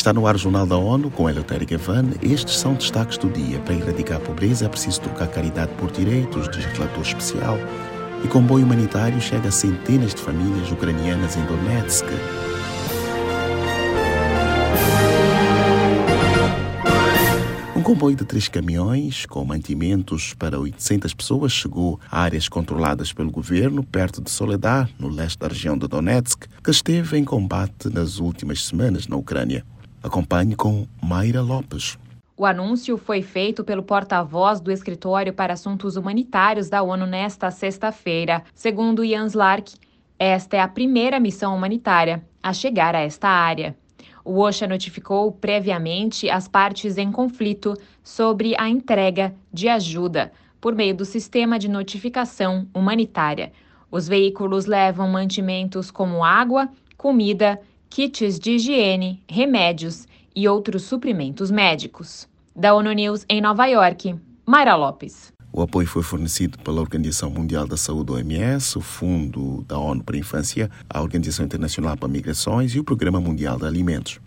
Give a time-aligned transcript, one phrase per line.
[0.00, 2.12] Está no ar o Jornal da ONU com Eleutério Gavan.
[2.22, 3.58] Estes são destaques do dia.
[3.58, 7.58] Para erradicar a pobreza é preciso trocar caridade por direitos, diz relator especial.
[8.24, 12.06] E comboio humanitário chega a centenas de famílias ucranianas em Donetsk.
[17.76, 23.30] Um comboio de três caminhões com mantimentos para 800 pessoas chegou a áreas controladas pelo
[23.30, 28.18] governo, perto de Soledar, no leste da região de Donetsk, que esteve em combate nas
[28.18, 29.62] últimas semanas na Ucrânia.
[30.02, 31.98] Acompanhe com Mayra Lopes.
[32.34, 38.42] O anúncio foi feito pelo porta-voz do Escritório para Assuntos Humanitários da ONU nesta sexta-feira.
[38.54, 39.74] Segundo Jans Lark,
[40.18, 43.76] esta é a primeira missão humanitária a chegar a esta área.
[44.24, 50.94] O OSHA notificou previamente as partes em conflito sobre a entrega de ajuda por meio
[50.94, 53.52] do sistema de notificação humanitária.
[53.90, 57.60] Os veículos levam mantimentos como água, comida,
[57.90, 62.28] kits de higiene, remédios e outros suprimentos médicos.
[62.54, 64.14] Da ONU News em Nova York,
[64.46, 65.32] Mayra Lopes.
[65.52, 70.14] O apoio foi fornecido pela Organização Mundial da Saúde, OMS, o Fundo da ONU para
[70.14, 74.20] a Infância, a Organização Internacional para Migrações e o Programa Mundial de Alimentos.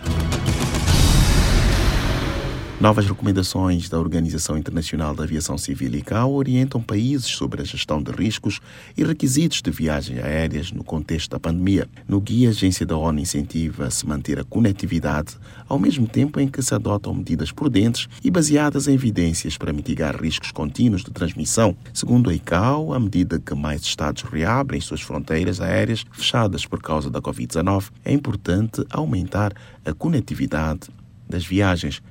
[2.84, 8.12] Novas recomendações da Organização Internacional da Aviação Civil ICAO orientam países sobre a gestão de
[8.12, 8.60] riscos
[8.98, 11.88] e requisitos de viagens aéreas no contexto da pandemia.
[12.06, 15.38] No guia, a agência da ONU incentiva a se manter a conectividade,
[15.70, 20.22] ao mesmo tempo em que se adotam medidas prudentes e baseadas em evidências para mitigar
[20.22, 21.78] riscos contínuos de transmissão.
[21.94, 27.10] Segundo a ICAO, à medida que mais Estados reabrem suas fronteiras aéreas fechadas por causa
[27.10, 29.54] da Covid-19, é importante aumentar
[29.86, 30.90] a conectividade
[31.30, 32.02] das viagens.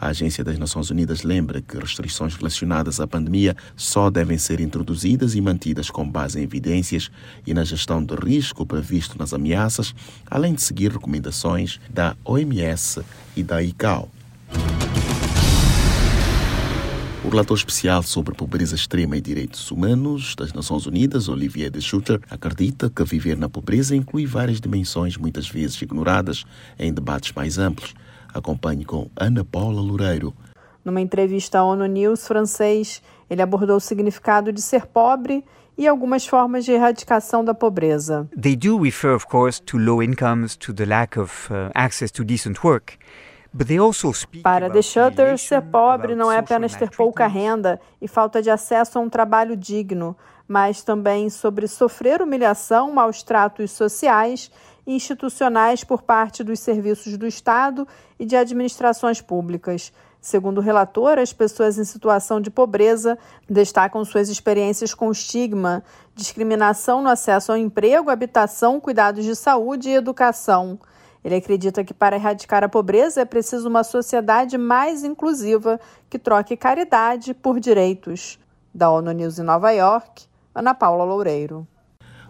[0.00, 5.34] A Agência das Nações Unidas lembra que restrições relacionadas à pandemia só devem ser introduzidas
[5.34, 7.10] e mantidas com base em evidências
[7.46, 13.02] e na gestão de risco previsto nas ameaças, além de seguir recomendações da OMS
[13.36, 14.10] e da ICAO.
[17.22, 22.18] O relator especial sobre pobreza extrema e direitos humanos das Nações Unidas, Olivier de Schutter,
[22.30, 26.46] acredita que viver na pobreza inclui várias dimensões muitas vezes ignoradas
[26.78, 27.94] em debates mais amplos.
[28.32, 30.34] Acompanhe com Ana Paula Loureiro.
[30.84, 35.44] Numa entrevista à ONU News francês, ele abordou o significado de ser pobre
[35.76, 38.28] e algumas formas de erradicação da pobreza.
[38.40, 42.24] They do refer, of course, to low incomes, to the lack of uh, access to
[42.24, 42.98] decent work.
[44.44, 48.96] Para The Shutter, ser pobre não é apenas ter pouca renda e falta de acesso
[48.96, 50.16] a um trabalho digno,
[50.46, 57.26] mas também sobre sofrer humilhação, maus tratos sociais e institucionais por parte dos serviços do
[57.26, 57.86] Estado
[58.18, 59.92] e de administrações públicas.
[60.20, 63.18] Segundo o relator, as pessoas em situação de pobreza
[63.48, 65.82] destacam suas experiências com estigma,
[66.14, 70.78] discriminação no acesso ao emprego, habitação, cuidados de saúde e educação.
[71.24, 76.56] Ele acredita que para erradicar a pobreza é preciso uma sociedade mais inclusiva que troque
[76.56, 78.38] caridade por direitos.
[78.72, 81.66] Da ONU News em Nova York, Ana Paula Loureiro.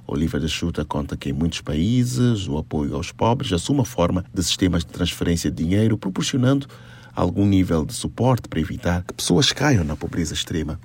[0.06, 4.24] Oliver de Schutter conta que em muitos países o apoio aos pobres assume a forma
[4.32, 6.66] de sistemas de transferência de dinheiro, proporcionando
[7.14, 10.78] algum nível de suporte para evitar que pessoas caiam na pobreza extrema.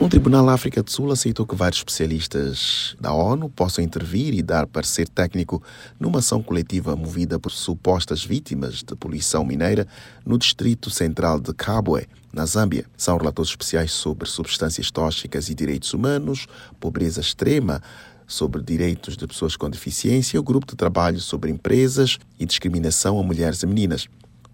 [0.00, 4.42] Um tribunal na África do Sul aceitou que vários especialistas da ONU possam intervir e
[4.44, 5.60] dar parecer técnico
[5.98, 9.88] numa ação coletiva movida por supostas vítimas de poluição mineira
[10.24, 12.86] no distrito central de Kabwe, na Zâmbia.
[12.96, 16.46] São relatores especiais sobre substâncias tóxicas e direitos humanos,
[16.78, 17.82] pobreza extrema,
[18.24, 23.18] sobre direitos de pessoas com deficiência e o grupo de trabalho sobre empresas e discriminação
[23.18, 24.06] a mulheres e meninas.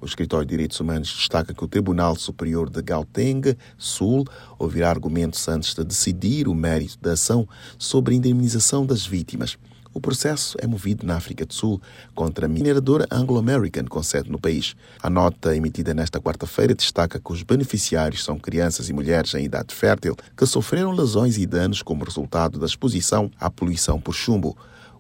[0.04, 4.26] O Escritório de Direitos Humanos destaca que o Tribunal Superior de Gauteng Sul
[4.58, 7.48] ouvirá argumentos antes de decidir o mérito da ação
[7.78, 9.56] sobre a indemnização das vítimas.
[9.94, 11.80] O processo é movido na África do Sul
[12.14, 14.76] contra a mineradora Anglo-American com sede no país.
[15.02, 19.74] A nota emitida nesta quarta-feira destaca que os beneficiários são crianças e mulheres em idade
[19.74, 24.54] fértil que sofreram lesões e danos como resultado da exposição à poluição por chumbo.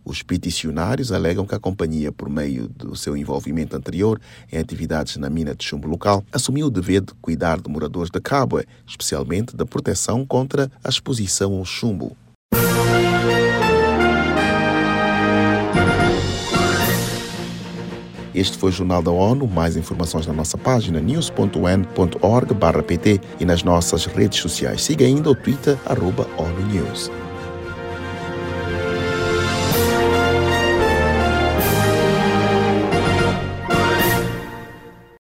[0.04, 4.20] Os peticionários alegam que a companhia, por meio do seu envolvimento anterior
[4.52, 8.20] em atividades na mina de chumbo local, assumiu o dever de cuidar de moradores de
[8.20, 12.14] Cabo, especialmente da proteção contra a exposição ao chumbo.
[18.34, 19.46] Este foi o Jornal da ONU.
[19.46, 24.82] Mais informações na nossa página news.un.org/pt e nas nossas redes sociais.
[24.82, 27.12] Siga ainda o Twitter, arroba ONU News.